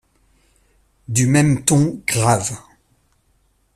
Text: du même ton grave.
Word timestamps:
du 1.09 1.27
même 1.27 1.63
ton 1.63 2.01
grave. 2.07 2.57